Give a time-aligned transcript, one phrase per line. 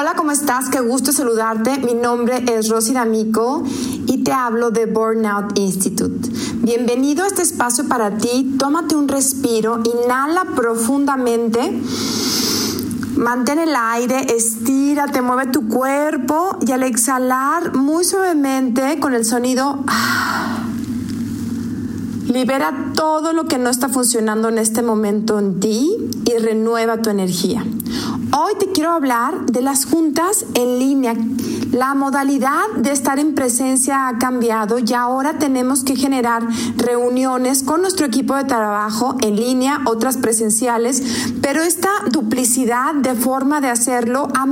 [0.00, 0.68] Hola, ¿cómo estás?
[0.68, 1.78] Qué gusto saludarte.
[1.78, 3.64] Mi nombre es Rosy D'Amico
[4.06, 6.30] y te hablo de Burnout Institute.
[6.62, 8.54] Bienvenido a este espacio para ti.
[8.60, 11.82] Tómate un respiro, inhala profundamente.
[13.16, 19.82] Mantén el aire, estírate, mueve tu cuerpo y al exhalar muy suavemente con el sonido
[19.88, 20.60] ah,
[22.28, 25.90] libera todo lo que no está funcionando en este momento en ti
[26.24, 27.64] y renueva tu energía.
[28.36, 31.14] Hoy te quiero hablar de las juntas en línea.
[31.72, 37.80] La modalidad de estar en presencia ha cambiado y ahora tenemos que generar reuniones con
[37.80, 41.02] nuestro equipo de trabajo en línea, otras presenciales,
[41.40, 44.46] pero esta duplicidad de forma de hacerlo ha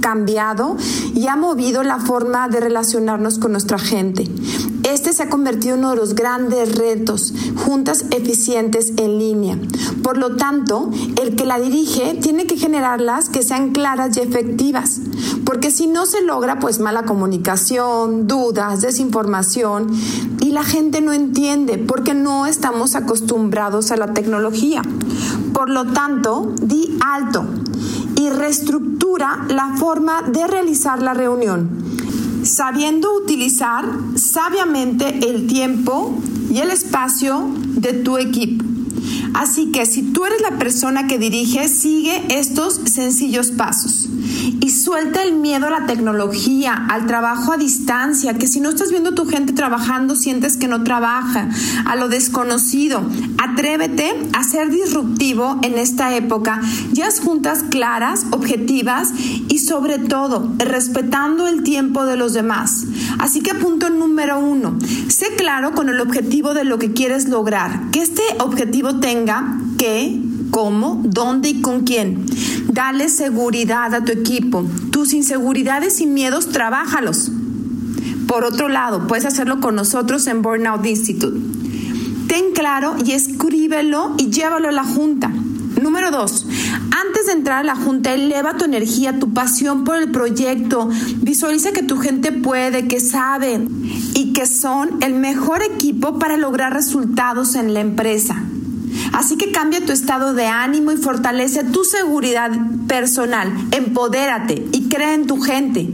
[0.00, 0.76] cambiado
[1.14, 4.24] y ha movido la forma de relacionarnos con nuestra gente.
[4.88, 7.34] Este se ha convertido en uno de los grandes retos,
[7.66, 9.58] juntas eficientes en línea.
[10.02, 15.00] Por lo tanto, el que la dirige tiene que generarlas que sean claras y efectivas,
[15.44, 19.88] porque si no se logra, pues mala comunicación, dudas, desinformación
[20.40, 24.80] y la gente no entiende porque no estamos acostumbrados a la tecnología.
[25.52, 27.44] Por lo tanto, di alto
[28.16, 31.97] y reestructura la forma de realizar la reunión
[32.48, 33.84] sabiendo utilizar
[34.16, 36.18] sabiamente el tiempo
[36.50, 38.57] y el espacio de tu equipo.
[39.34, 44.08] Así que si tú eres la persona que dirige, sigue estos sencillos pasos
[44.60, 48.90] y suelta el miedo a la tecnología, al trabajo a distancia, que si no estás
[48.90, 51.48] viendo a tu gente trabajando, sientes que no trabaja,
[51.84, 53.02] a lo desconocido.
[53.38, 56.60] Atrévete a ser disruptivo en esta época,
[56.92, 59.12] ya juntas claras, objetivas
[59.48, 62.84] y sobre todo respetando el tiempo de los demás.
[63.18, 67.90] Así que punto número uno, sé claro con el objetivo de lo que quieres lograr,
[67.90, 72.26] que este objetivo tenga que cómo, dónde y con quién.
[72.68, 74.64] Dale seguridad a tu equipo.
[74.90, 77.30] Tus inseguridades y miedos, trabájalos.
[78.26, 81.38] Por otro lado, puedes hacerlo con nosotros en Burnout Institute.
[82.28, 85.32] Ten claro y escríbelo y llévalo a la junta.
[85.80, 86.46] Número dos,
[86.90, 90.88] antes de entrar a la junta, eleva tu energía, tu pasión por el proyecto.
[91.16, 93.60] Visualiza que tu gente puede, que sabe
[94.14, 98.42] y que son el mejor equipo para lograr resultados en la empresa.
[99.12, 102.50] Así que cambia tu estado de ánimo y fortalece tu seguridad
[102.86, 103.52] personal.
[103.70, 105.88] Empodérate y cree en tu gente.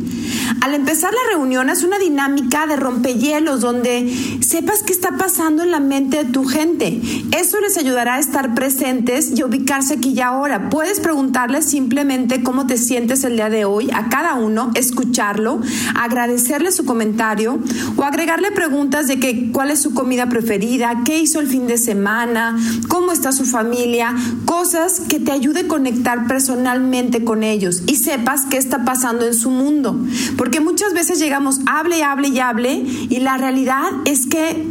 [0.60, 5.70] Al empezar la reunión es una dinámica de rompehielos donde sepas qué está pasando en
[5.70, 7.00] la mente de tu gente.
[7.36, 10.70] Eso les ayudará a estar presentes y ubicarse aquí y ahora.
[10.70, 15.60] Puedes preguntarles simplemente cómo te sientes el día de hoy a cada uno, escucharlo,
[15.94, 17.58] agradecerle su comentario
[17.96, 21.78] o agregarle preguntas de que, cuál es su comida preferida, qué hizo el fin de
[21.78, 22.56] semana,
[22.88, 28.46] cómo está su familia, cosas que te ayude a conectar personalmente con ellos y sepas
[28.50, 29.98] qué está pasando en su mundo.
[30.36, 34.66] Porque muchas veces llegamos, hable, hable y hable, y la realidad es que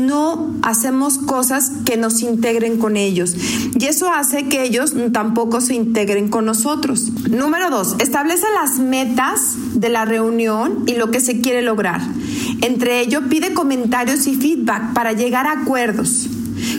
[0.00, 3.34] no hacemos cosas que nos integren con ellos.
[3.78, 7.10] Y eso hace que ellos tampoco se integren con nosotros.
[7.30, 12.00] Número dos, establece las metas de la reunión y lo que se quiere lograr.
[12.60, 16.28] Entre ello, pide comentarios y feedback para llegar a acuerdos.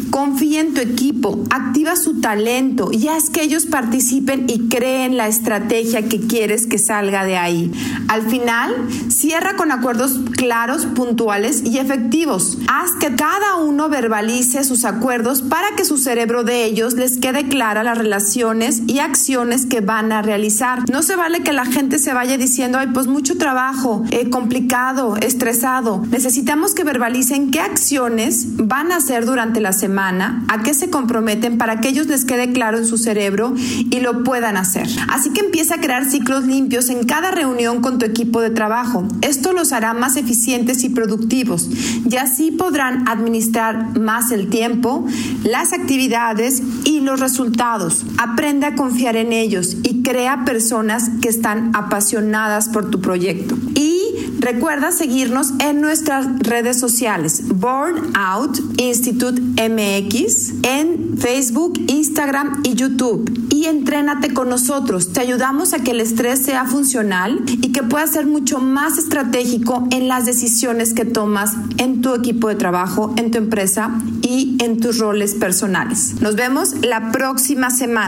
[0.09, 5.27] Confía en tu equipo, activa su talento y haz que ellos participen y creen la
[5.27, 7.71] estrategia que quieres que salga de ahí.
[8.09, 8.75] Al final,
[9.09, 12.57] cierra con acuerdos claros, puntuales y efectivos.
[12.67, 17.47] Haz que cada uno verbalice sus acuerdos para que su cerebro de ellos les quede
[17.47, 20.89] clara las relaciones y acciones que van a realizar.
[20.89, 25.15] No se vale que la gente se vaya diciendo, ay, pues mucho trabajo, eh, complicado,
[25.17, 26.03] estresado.
[26.09, 31.59] Necesitamos que verbalicen qué acciones van a hacer durante la semana a qué se comprometen
[31.59, 34.87] para que ellos les quede claro en su cerebro y lo puedan hacer.
[35.09, 39.07] Así que empieza a crear ciclos limpios en cada reunión con tu equipo de trabajo.
[39.21, 41.69] Esto los hará más eficientes y productivos
[42.09, 45.05] y así podrán administrar más el tiempo,
[45.43, 48.05] las actividades y los resultados.
[48.17, 53.55] Aprende a confiar en ellos y crea personas que están apasionadas por tu proyecto.
[53.75, 53.98] Y
[54.39, 63.47] recuerda seguirnos en nuestras redes sociales, Burnout Institute MX en Facebook, Instagram y YouTube.
[63.51, 65.11] Y entrénate con nosotros.
[65.11, 69.85] Te ayudamos a que el estrés sea funcional y que puedas ser mucho más estratégico
[69.91, 74.79] en las decisiones que tomas en tu equipo de trabajo, en tu empresa y en
[74.79, 76.21] tus roles personales.
[76.21, 78.07] Nos vemos la próxima semana.